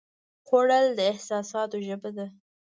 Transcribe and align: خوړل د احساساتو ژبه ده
خوړل 0.47 0.85
د 0.97 0.99
احساساتو 1.11 1.77
ژبه 1.87 2.09
ده 2.17 2.27